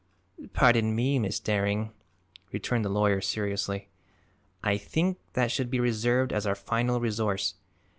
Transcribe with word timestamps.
"Pardon 0.53 0.95
me, 0.95 1.19
Miss 1.19 1.39
Daring," 1.39 1.91
returned 2.51 2.83
the 2.83 2.89
lawyer 2.89 3.21
seriously, 3.21 3.89
"I 4.63 4.75
think 4.75 5.19
that 5.33 5.51
should 5.51 5.69
be 5.69 5.79
reserved 5.79 6.33
as 6.33 6.47
our 6.47 6.55
final 6.55 6.99
resource. 6.99 7.53